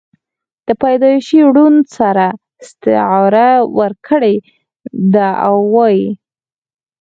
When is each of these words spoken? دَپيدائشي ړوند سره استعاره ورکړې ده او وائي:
دَپيدائشي 0.67 1.39
ړوند 1.53 1.79
سره 1.97 2.27
استعاره 2.63 3.49
ورکړې 3.77 4.35
ده 5.13 5.27
او 5.47 5.55
وائي: 5.73 6.05